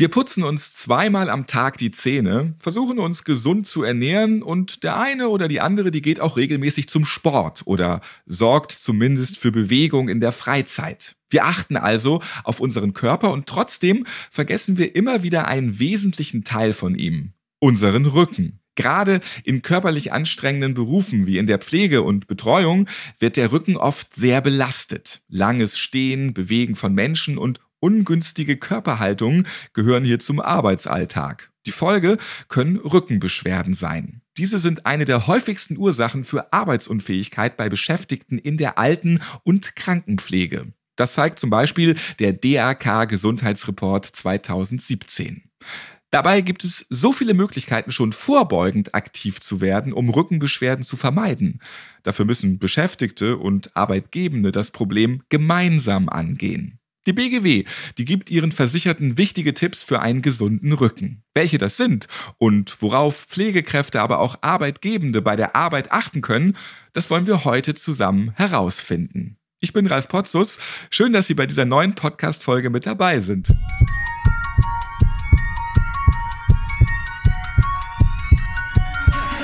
[0.00, 4.96] Wir putzen uns zweimal am Tag die Zähne, versuchen uns gesund zu ernähren und der
[4.96, 10.08] eine oder die andere, die geht auch regelmäßig zum Sport oder sorgt zumindest für Bewegung
[10.08, 11.16] in der Freizeit.
[11.30, 16.74] Wir achten also auf unseren Körper und trotzdem vergessen wir immer wieder einen wesentlichen Teil
[16.74, 18.60] von ihm, unseren Rücken.
[18.76, 22.88] Gerade in körperlich anstrengenden Berufen wie in der Pflege und Betreuung
[23.18, 25.22] wird der Rücken oft sehr belastet.
[25.28, 31.50] Langes Stehen, Bewegen von Menschen und Ungünstige Körperhaltungen gehören hier zum Arbeitsalltag.
[31.66, 34.22] Die Folge können Rückenbeschwerden sein.
[34.36, 40.72] Diese sind eine der häufigsten Ursachen für Arbeitsunfähigkeit bei Beschäftigten in der Alten- und Krankenpflege.
[40.96, 45.48] Das zeigt zum Beispiel der DRK Gesundheitsreport 2017.
[46.10, 51.60] Dabei gibt es so viele Möglichkeiten, schon vorbeugend aktiv zu werden, um Rückenbeschwerden zu vermeiden.
[52.02, 56.77] Dafür müssen Beschäftigte und Arbeitgebende das Problem gemeinsam angehen.
[57.08, 57.64] Die BGW,
[57.96, 61.22] die gibt ihren Versicherten wichtige Tipps für einen gesunden Rücken.
[61.32, 66.54] Welche das sind und worauf Pflegekräfte, aber auch Arbeitgebende bei der Arbeit achten können,
[66.92, 69.38] das wollen wir heute zusammen herausfinden.
[69.58, 70.58] Ich bin Ralf Potzus.
[70.90, 73.48] Schön, dass Sie bei dieser neuen Podcast-Folge mit dabei sind.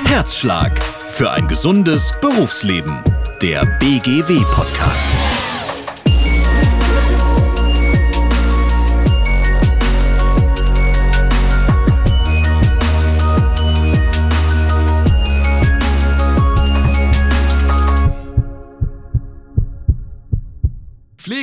[0.05, 3.02] Herzschlag für ein gesundes Berufsleben.
[3.41, 5.44] Der BGW-Podcast.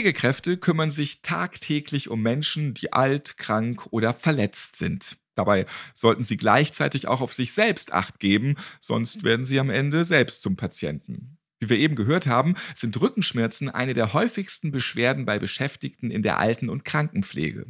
[0.01, 5.17] Pflegekräfte kümmern sich tagtäglich um Menschen, die alt, krank oder verletzt sind.
[5.35, 10.03] Dabei sollten sie gleichzeitig auch auf sich selbst acht geben, sonst werden sie am Ende
[10.03, 11.37] selbst zum Patienten.
[11.59, 16.39] Wie wir eben gehört haben, sind Rückenschmerzen eine der häufigsten Beschwerden bei Beschäftigten in der
[16.39, 17.67] Alten- und Krankenpflege.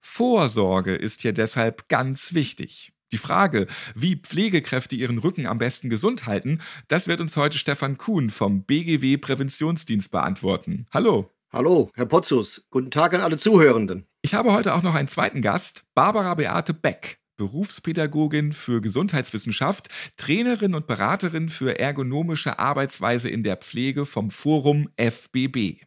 [0.00, 2.94] Vorsorge ist hier deshalb ganz wichtig.
[3.12, 7.98] Die Frage, wie Pflegekräfte ihren Rücken am besten gesund halten, das wird uns heute Stefan
[7.98, 10.86] Kuhn vom BGW Präventionsdienst beantworten.
[10.90, 11.33] Hallo.
[11.54, 12.66] Hallo, Herr Potzus.
[12.70, 14.08] Guten Tag an alle Zuhörenden.
[14.22, 20.74] Ich habe heute auch noch einen zweiten Gast, Barbara Beate Beck, Berufspädagogin für Gesundheitswissenschaft, Trainerin
[20.74, 25.82] und Beraterin für ergonomische Arbeitsweise in der Pflege vom Forum FBB.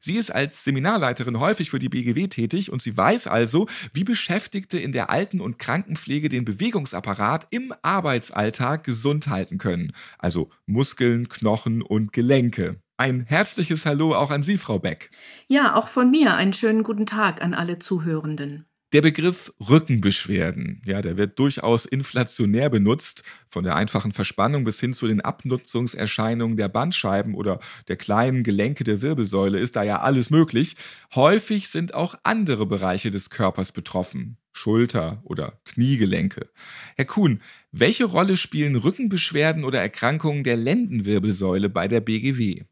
[0.00, 4.80] Sie ist als Seminarleiterin häufig für die BGW tätig und sie weiß also, wie Beschäftigte
[4.80, 11.82] in der Alten- und Krankenpflege den Bewegungsapparat im Arbeitsalltag gesund halten können, also Muskeln, Knochen
[11.82, 12.80] und Gelenke.
[12.96, 15.10] Ein herzliches Hallo auch an Sie, Frau Beck.
[15.48, 18.66] Ja, auch von mir einen schönen guten Tag an alle Zuhörenden.
[18.92, 24.94] Der Begriff Rückenbeschwerden, ja, der wird durchaus inflationär benutzt, von der einfachen Verspannung bis hin
[24.94, 30.30] zu den Abnutzungserscheinungen der Bandscheiben oder der kleinen Gelenke der Wirbelsäule ist da ja alles
[30.30, 30.76] möglich.
[31.16, 36.48] Häufig sind auch andere Bereiche des Körpers betroffen, Schulter oder Kniegelenke.
[36.94, 42.62] Herr Kuhn, welche Rolle spielen Rückenbeschwerden oder Erkrankungen der Lendenwirbelsäule bei der BGW?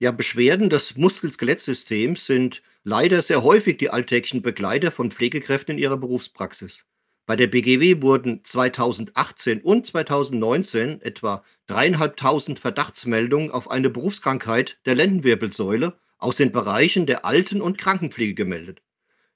[0.00, 5.96] Ja, Beschwerden des Muskel-Skelettsystems sind leider sehr häufig die alltäglichen Begleiter von Pflegekräften in ihrer
[5.96, 6.84] Berufspraxis.
[7.26, 15.98] Bei der BGW wurden 2018 und 2019 etwa dreieinhalbtausend Verdachtsmeldungen auf eine Berufskrankheit der Lendenwirbelsäule
[16.16, 18.80] aus den Bereichen der Alten- und Krankenpflege gemeldet.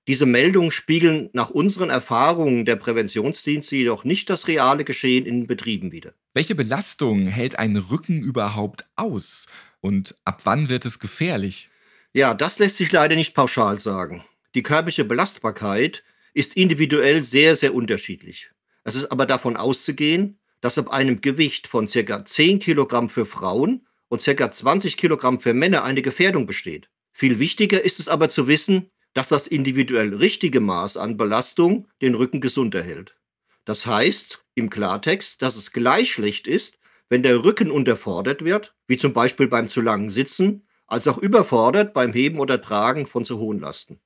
[0.07, 5.91] Diese Meldungen spiegeln nach unseren Erfahrungen der Präventionsdienste jedoch nicht das reale Geschehen in Betrieben
[5.91, 6.15] wider.
[6.35, 9.49] Welche Belastung hält ein Rücken überhaupt aus?
[9.83, 11.69] Und ab wann wird es gefährlich?
[12.15, 14.25] Ja, das lässt sich leider nicht pauschal sagen.
[14.55, 18.51] Die körperliche Belastbarkeit ist individuell sehr, sehr unterschiedlich.
[18.85, 22.25] Es ist aber davon auszugehen, dass ab einem Gewicht von ca.
[22.25, 24.51] 10 Kilogramm für Frauen und ca.
[24.53, 26.89] 20 Kilogramm für Männer eine Gefährdung besteht.
[27.13, 32.15] Viel wichtiger ist es aber zu wissen, dass das individuell richtige Maß an Belastung den
[32.15, 33.17] Rücken gesund erhält.
[33.65, 36.79] Das heißt im Klartext, dass es gleich schlecht ist,
[37.13, 41.93] wenn der Rücken unterfordert wird, wie zum Beispiel beim zu langen Sitzen, als auch überfordert
[41.93, 44.01] beim Heben oder Tragen von zu hohen Lasten.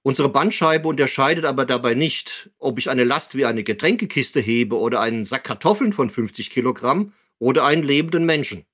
[0.00, 5.02] Unsere Bandscheibe unterscheidet aber dabei nicht, ob ich eine Last wie eine Getränkekiste hebe oder
[5.02, 8.64] einen Sack Kartoffeln von 50 Kilogramm oder einen lebenden Menschen.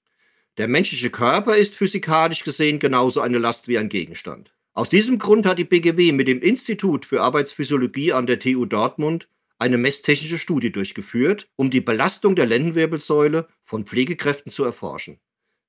[0.58, 4.54] Der menschliche Körper ist physikalisch gesehen genauso eine Last wie ein Gegenstand.
[4.74, 9.26] Aus diesem Grund hat die BGW mit dem Institut für Arbeitsphysiologie an der TU Dortmund
[9.62, 15.20] eine messtechnische Studie durchgeführt, um die Belastung der Lendenwirbelsäule von Pflegekräften zu erforschen.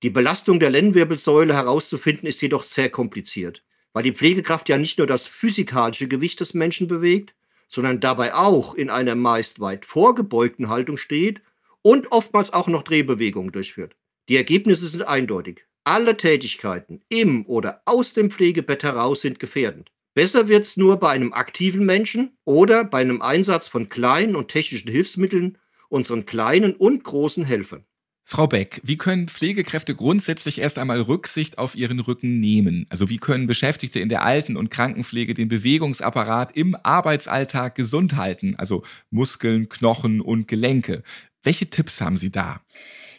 [0.02, 3.64] Die Belastung der Lendenwirbelsäule herauszufinden ist jedoch sehr kompliziert,
[3.94, 7.36] weil die Pflegekraft ja nicht nur das physikalische Gewicht des Menschen bewegt,
[7.70, 11.42] sondern dabei auch in einer meist weit vorgebeugten Haltung steht
[11.84, 13.96] und oftmals auch noch Drehbewegungen durchführt.
[14.28, 15.66] Die Ergebnisse sind eindeutig.
[15.84, 19.92] Alle Tätigkeiten im oder aus dem Pflegebett heraus sind gefährdend.
[20.14, 24.92] Besser wird's nur bei einem aktiven Menschen oder bei einem Einsatz von kleinen und technischen
[24.92, 25.58] Hilfsmitteln,
[25.90, 27.86] unseren kleinen und großen Helfern.
[28.26, 32.86] Frau Beck, wie können Pflegekräfte grundsätzlich erst einmal Rücksicht auf ihren Rücken nehmen?
[32.90, 38.56] Also wie können Beschäftigte in der Alten- und Krankenpflege den Bewegungsapparat im Arbeitsalltag gesund halten?
[38.58, 41.04] Also Muskeln, Knochen und Gelenke.
[41.44, 42.62] Welche Tipps haben Sie da?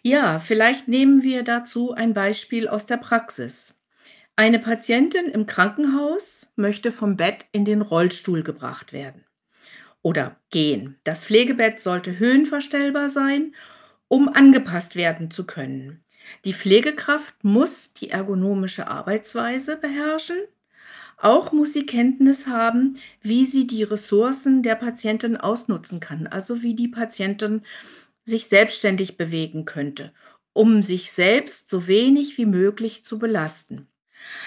[0.02, 3.74] Ja, vielleicht nehmen wir dazu ein Beispiel aus der Praxis.
[4.36, 9.24] Eine Patientin im Krankenhaus möchte vom Bett in den Rollstuhl gebracht werden
[10.02, 10.98] oder gehen.
[11.04, 13.54] Das Pflegebett sollte höhenverstellbar sein
[14.08, 16.04] um angepasst werden zu können.
[16.44, 20.38] Die Pflegekraft muss die ergonomische Arbeitsweise beherrschen.
[21.18, 26.74] Auch muss sie Kenntnis haben, wie sie die Ressourcen der Patientin ausnutzen kann, also wie
[26.74, 27.62] die Patientin
[28.24, 30.12] sich selbstständig bewegen könnte,
[30.52, 33.88] um sich selbst so wenig wie möglich zu belasten.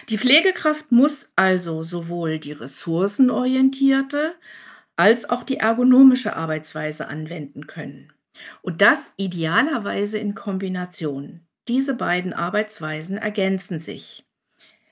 [0.09, 4.35] Die Pflegekraft muss also sowohl die ressourcenorientierte
[4.95, 8.11] als auch die ergonomische Arbeitsweise anwenden können.
[8.61, 11.41] Und das idealerweise in Kombination.
[11.67, 14.25] Diese beiden Arbeitsweisen ergänzen sich.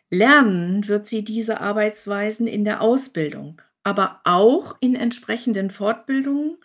[0.10, 6.58] Lernen wird sie diese Arbeitsweisen in der Ausbildung, aber auch in entsprechenden Fortbildungen,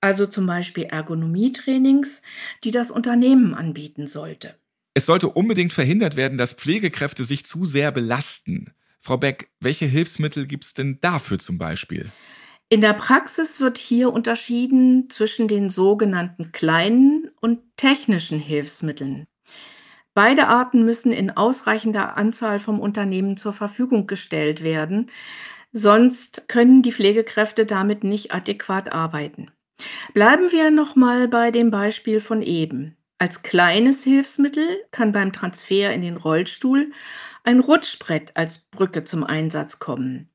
[0.00, 2.22] also zum Beispiel Ergonomietrainings,
[2.62, 4.54] die das Unternehmen anbieten sollte.
[4.94, 8.72] Es sollte unbedingt verhindert werden, dass Pflegekräfte sich zu sehr belasten.
[9.00, 12.10] Frau Beck, welche Hilfsmittel gibt es denn dafür zum Beispiel?
[12.68, 19.26] In der Praxis wird hier unterschieden zwischen den sogenannten kleinen und technischen Hilfsmitteln.
[20.14, 25.10] Beide Arten müssen in ausreichender Anzahl vom Unternehmen zur Verfügung gestellt werden,
[25.72, 29.50] sonst können die Pflegekräfte damit nicht adäquat arbeiten.
[30.14, 32.96] Bleiben wir nochmal bei dem Beispiel von eben.
[33.18, 36.92] Als kleines Hilfsmittel kann beim Transfer in den Rollstuhl
[37.44, 40.30] ein Rutschbrett als Brücke zum Einsatz kommen.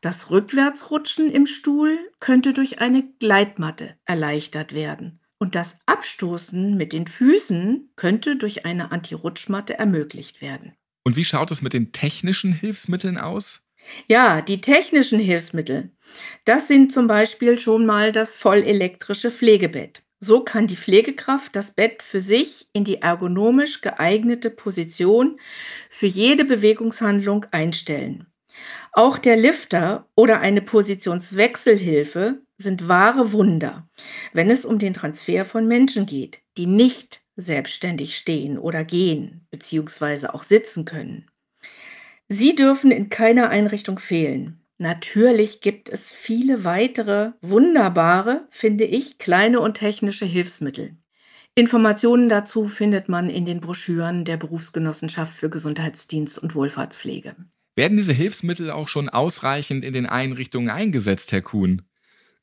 [0.00, 5.20] Das Rückwärtsrutschen im Stuhl könnte durch eine Gleitmatte erleichtert werden.
[5.38, 10.74] Und das Abstoßen mit den Füßen könnte durch eine Antirutschmatte ermöglicht werden.
[11.04, 13.62] Und wie schaut es mit den technischen Hilfsmitteln aus?
[14.08, 15.92] Ja, die technischen Hilfsmittel.
[16.44, 20.02] Das sind zum Beispiel schon mal das vollelektrische Pflegebett.
[20.20, 25.38] So kann die Pflegekraft das Bett für sich in die ergonomisch geeignete Position
[25.90, 28.26] für jede Bewegungshandlung einstellen.
[28.92, 33.88] Auch der Lifter oder eine Positionswechselhilfe sind wahre Wunder,
[34.32, 40.28] wenn es um den Transfer von Menschen geht, die nicht selbstständig stehen oder gehen bzw.
[40.28, 41.30] auch sitzen können.
[42.28, 44.60] Sie dürfen in keiner Einrichtung fehlen.
[44.78, 50.96] Natürlich gibt es viele weitere wunderbare, finde ich, kleine und technische Hilfsmittel.
[51.56, 57.34] Informationen dazu findet man in den Broschüren der Berufsgenossenschaft für Gesundheitsdienst und Wohlfahrtspflege.
[57.74, 61.82] Werden diese Hilfsmittel auch schon ausreichend in den Einrichtungen eingesetzt, Herr Kuhn?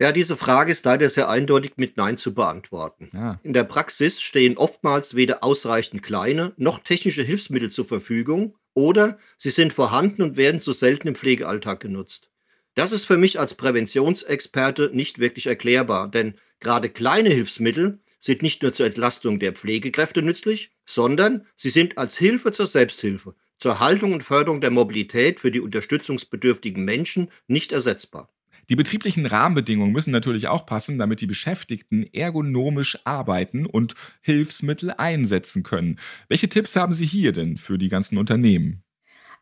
[0.01, 3.09] Ja, diese Frage ist leider sehr eindeutig mit Nein zu beantworten.
[3.13, 3.39] Ja.
[3.43, 9.49] In der Praxis stehen oftmals weder ausreichend kleine noch technische Hilfsmittel zur Verfügung oder sie
[9.49, 12.29] sind vorhanden und werden zu selten im Pflegealltag genutzt.
[12.75, 18.61] Das ist für mich als Präventionsexperte nicht wirklich erklärbar, denn gerade kleine Hilfsmittel sind nicht
[18.61, 24.13] nur zur Entlastung der Pflegekräfte nützlich, sondern sie sind als Hilfe zur Selbsthilfe zur Haltung
[24.13, 28.34] und Förderung der Mobilität für die unterstützungsbedürftigen Menschen nicht ersetzbar.
[28.69, 35.63] Die betrieblichen Rahmenbedingungen müssen natürlich auch passen, damit die Beschäftigten ergonomisch arbeiten und Hilfsmittel einsetzen
[35.63, 35.99] können.
[36.27, 38.83] Welche Tipps haben Sie hier denn für die ganzen Unternehmen?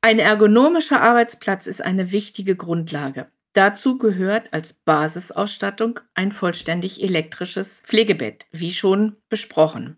[0.01, 3.27] Ein ergonomischer Arbeitsplatz ist eine wichtige Grundlage.
[3.53, 9.97] Dazu gehört als Basisausstattung ein vollständig elektrisches Pflegebett, wie schon besprochen.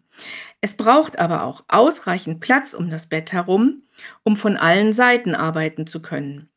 [0.60, 3.84] Es braucht aber auch ausreichend Platz um das Bett herum,
[4.24, 6.50] um von allen Seiten arbeiten zu können.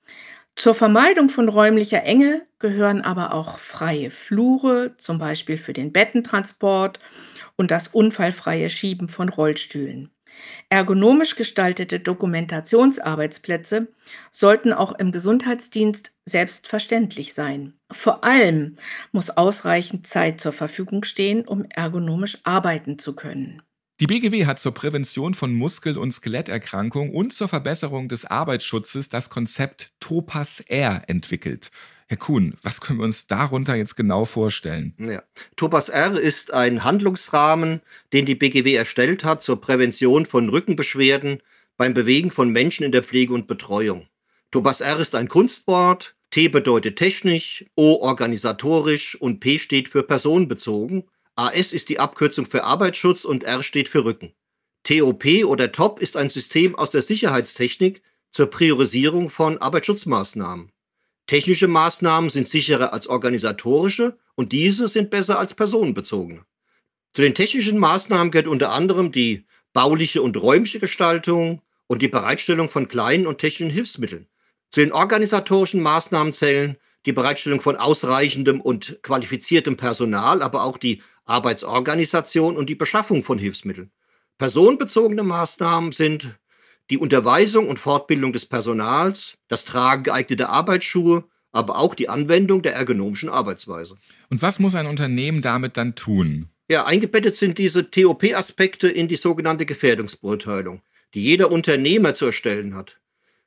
[0.59, 6.99] Zur Vermeidung von räumlicher Enge gehören aber auch freie Flure, zum Beispiel für den Bettentransport
[7.55, 10.11] und das unfallfreie Schieben von Rollstühlen.
[10.69, 13.87] Ergonomisch gestaltete Dokumentationsarbeitsplätze
[14.33, 17.75] sollten auch im Gesundheitsdienst selbstverständlich sein.
[17.93, 18.79] Vor allem
[19.13, 23.63] muss ausreichend Zeit zur Verfügung stehen, um ergonomisch arbeiten zu können.
[24.01, 29.29] Die BGW hat zur Prävention von Muskel- und Skeletterkrankungen und zur Verbesserung des Arbeitsschutzes das
[29.29, 31.73] Konzept Topas R entwickelt.
[32.07, 34.95] Herr Kuhn, was können wir uns darunter jetzt genau vorstellen?
[35.01, 35.25] Ja.
[35.57, 37.81] Topas R ist ein Handlungsrahmen,
[38.13, 41.43] den die BGW erstellt hat zur Prävention von Rückenbeschwerden
[41.77, 44.07] beim Bewegen von Menschen in der Pflege und Betreuung.
[44.53, 46.15] Topas R ist ein Kunstwort.
[46.31, 51.03] T bedeutet technisch, O organisatorisch und P steht für personenbezogen.
[51.39, 54.35] AS ist die Abkürzung für Arbeitsschutz und R steht für Rücken.
[54.83, 58.03] TOP oder TOP ist ein System aus der Sicherheitstechnik
[58.33, 60.73] zur Priorisierung von Arbeitsschutzmaßnahmen.
[61.29, 66.45] Technische Maßnahmen sind sicherer als organisatorische und diese sind besser als personenbezogene.
[67.15, 72.69] Zu den technischen Maßnahmen gehört unter anderem die bauliche und räumliche Gestaltung und die Bereitstellung
[72.69, 74.27] von kleinen und technischen Hilfsmitteln.
[74.73, 76.77] Zu den organisatorischen Maßnahmen zählen
[77.07, 83.39] die Bereitstellung von ausreichendem und qualifiziertem Personal, aber auch die Arbeitsorganisation und die Beschaffung von
[83.39, 83.91] Hilfsmitteln.
[84.39, 86.39] Personenbezogene Maßnahmen sind
[86.91, 92.75] die Unterweisung und Fortbildung des Personals, das Tragen geeigneter Arbeitsschuhe, aber auch die Anwendung der
[92.75, 93.97] ergonomischen Arbeitsweise.
[94.31, 96.49] Und was muss ein Unternehmen damit dann tun?
[96.71, 100.83] Ja, eingebettet sind diese TOP-Aspekte in die sogenannte Gefährdungsbeurteilung,
[101.15, 102.99] die jeder Unternehmer zu erstellen hat.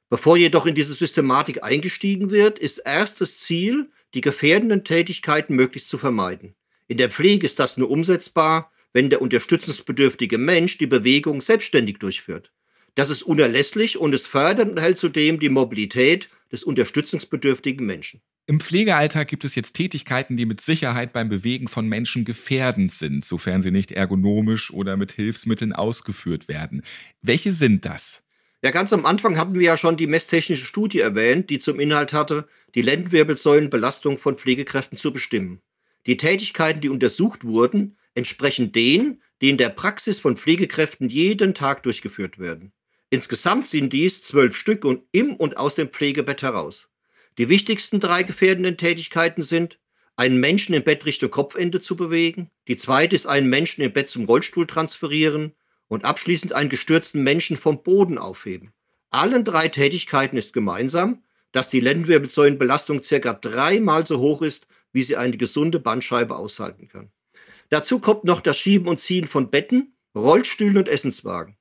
[0.09, 5.97] Bevor jedoch in diese Systematik eingestiegen wird, ist erstes Ziel, die gefährdenden Tätigkeiten möglichst zu
[5.97, 6.53] vermeiden.
[6.91, 12.51] In der Pflege ist das nur umsetzbar, wenn der unterstützungsbedürftige Mensch die Bewegung selbstständig durchführt.
[12.95, 18.19] Das ist unerlässlich und es fördert und hält zudem die Mobilität des unterstützungsbedürftigen Menschen.
[18.45, 23.23] Im Pflegealltag gibt es jetzt Tätigkeiten, die mit Sicherheit beim Bewegen von Menschen gefährdend sind,
[23.23, 26.83] sofern sie nicht ergonomisch oder mit Hilfsmitteln ausgeführt werden.
[27.21, 28.21] Welche sind das?
[28.61, 32.11] Ja, ganz am Anfang hatten wir ja schon die messtechnische Studie erwähnt, die zum Inhalt
[32.11, 35.61] hatte, die Lendenwirbelsäulenbelastung von Pflegekräften zu bestimmen.
[36.05, 41.83] Die Tätigkeiten, die untersucht wurden, entsprechen denen, die in der Praxis von Pflegekräften jeden Tag
[41.83, 42.71] durchgeführt werden.
[43.09, 46.89] Insgesamt sind dies zwölf Stück und im und aus dem Pflegebett heraus.
[47.37, 49.79] Die wichtigsten drei gefährdenden Tätigkeiten sind,
[50.15, 54.09] einen Menschen im Bett Richtung Kopfende zu bewegen, die zweite ist, einen Menschen im Bett
[54.09, 55.53] zum Rollstuhl transferieren
[55.87, 58.71] und abschließend einen gestürzten Menschen vom Boden aufheben.
[59.09, 65.15] Allen drei Tätigkeiten ist gemeinsam, dass die Lendenwirbelsäulenbelastung circa dreimal so hoch ist, wie sie
[65.15, 67.11] eine gesunde Bandscheibe aushalten kann.
[67.69, 71.57] Dazu kommt noch das Schieben und Ziehen von Betten, Rollstühlen und Essenswagen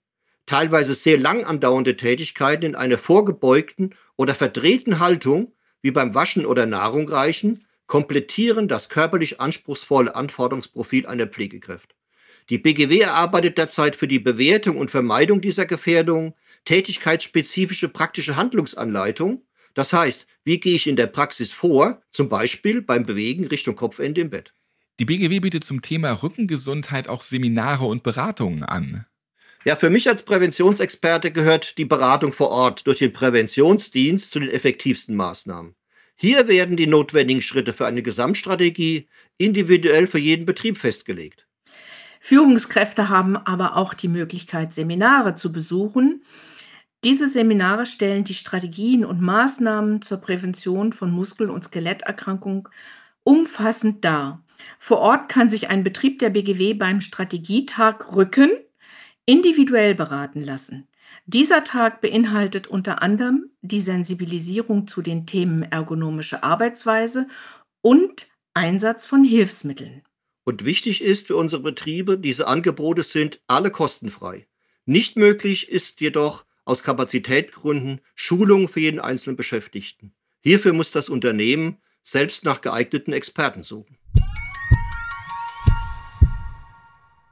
[0.51, 6.67] teilweise sehr lang andauernde Tätigkeiten in einer vorgebeugten oder verdrehten Haltung, wie beim Waschen oder
[6.67, 11.95] Nahrung reichen, komplettieren das körperlich anspruchsvolle Anforderungsprofil einer Pflegekraft.
[12.49, 16.35] Die BGW erarbeitet derzeit für die Bewertung und Vermeidung dieser Gefährdung
[16.65, 19.45] tätigkeitsspezifische praktische Handlungsanleitung.
[19.75, 24.21] Das heißt, wie gehe ich in der Praxis vor, zum Beispiel beim Bewegen Richtung Kopfende
[24.21, 24.55] im Bett.
[24.99, 29.07] Die BGW bietet zum Thema Rückengesundheit auch Seminare und Beratungen an.
[29.65, 34.51] Ja, für mich als Präventionsexperte gehört die Beratung vor Ort durch den Präventionsdienst zu den
[34.51, 35.75] effektivsten Maßnahmen.
[36.17, 39.09] Hier werden die notwendigen Schritte für eine Gesamtstrategie
[39.39, 41.47] individuell für jeden Betrieb festgelegt.
[42.21, 46.23] Führungskräfte haben aber auch die Möglichkeit, Seminare zu besuchen.
[47.03, 52.65] Diese Seminare stellen die Strategien und Maßnahmen zur Prävention von Muskel- und Skeletterkrankungen
[53.23, 54.45] umfassend dar.
[54.79, 58.51] Vor Ort kann sich ein Betrieb der BGW beim Strategietag Rücken
[59.25, 60.89] individuell beraten lassen.
[61.25, 67.29] Dieser Tag beinhaltet unter anderem die Sensibilisierung zu den Themen ergonomische Arbeitsweise
[67.81, 70.03] und Einsatz von Hilfsmitteln.
[70.45, 74.49] Und wichtig ist für unsere Betriebe, diese Angebote sind alle kostenfrei.
[74.85, 80.15] Nicht möglich ist jedoch aus Kapazitätsgründen Schulung für jeden einzelnen Beschäftigten.
[80.41, 83.99] Hierfür muss das Unternehmen selbst nach geeigneten Experten suchen.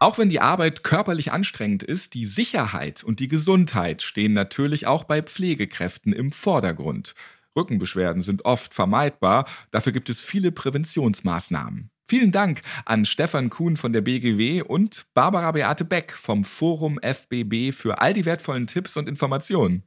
[0.00, 5.04] Auch wenn die Arbeit körperlich anstrengend ist, die Sicherheit und die Gesundheit stehen natürlich auch
[5.04, 7.14] bei Pflegekräften im Vordergrund.
[7.56, 11.92] Rückenbeschwerden sind oft vermeidbar, dafür gibt es viele Präventionsmaßnahmen.
[12.10, 17.70] Vielen Dank an Stefan Kuhn von der BGW und Barbara Beate Beck vom Forum FBB
[17.72, 19.82] für all die wertvollen Tipps und Informationen.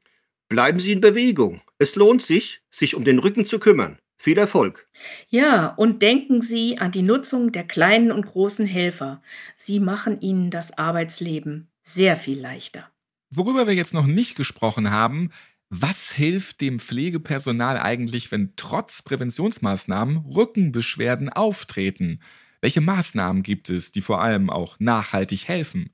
[0.48, 1.62] Bleiben Sie in Bewegung.
[1.80, 3.98] Es lohnt sich, sich um den Rücken zu kümmern.
[4.20, 4.88] Viel Erfolg.
[5.30, 9.24] Ja, und denken Sie an die Nutzung der kleinen und großen Helfer.
[9.56, 12.92] Sie machen Ihnen das Arbeitsleben sehr viel leichter.
[13.32, 15.32] Worüber wir jetzt noch nicht gesprochen haben,
[15.74, 22.20] was hilft dem Pflegepersonal eigentlich, wenn trotz Präventionsmaßnahmen Rückenbeschwerden auftreten?
[22.60, 25.92] Welche Maßnahmen gibt es, die vor allem auch nachhaltig helfen?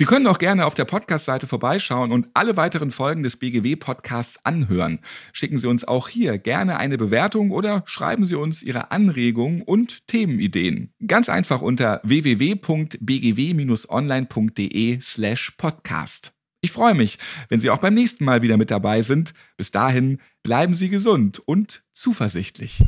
[0.00, 5.00] Sie können auch gerne auf der Podcast-Seite vorbeischauen und alle weiteren Folgen des BGW-Podcasts anhören.
[5.34, 10.06] Schicken Sie uns auch hier gerne eine Bewertung oder schreiben Sie uns Ihre Anregungen und
[10.06, 10.94] Themenideen.
[11.06, 16.32] Ganz einfach unter www.bgw-online.de slash podcast.
[16.62, 17.18] Ich freue mich,
[17.50, 19.34] wenn Sie auch beim nächsten Mal wieder mit dabei sind.
[19.58, 22.80] Bis dahin bleiben Sie gesund und zuversichtlich.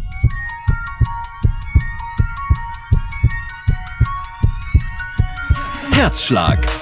[5.90, 6.81] Herzschlag